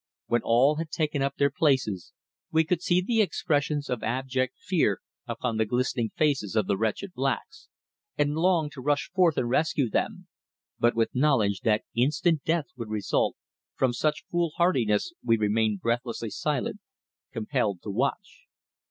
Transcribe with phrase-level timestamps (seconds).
[0.25, 2.11] When all had taken up their places
[2.51, 7.13] we could see the expressions of abject fear upon the glistening faces of the wretched
[7.13, 7.67] blacks,
[8.17, 10.27] and longed to rush forth and rescue them,
[10.79, 13.35] but with knowledge that instant death would result
[13.75, 16.79] from such foolhardiness we remained breathlessly silent,
[17.31, 18.47] compelled to watch.